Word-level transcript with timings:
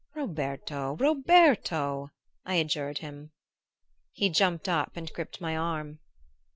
"Roberto! 0.15 0.95
Roberto!" 0.95 2.09
I 2.43 2.55
adjured 2.55 2.97
him. 2.97 3.33
He 4.11 4.29
jumped 4.29 4.67
up 4.67 4.93
and 4.97 5.13
gripped 5.13 5.39
my 5.39 5.55
arm. 5.55 5.99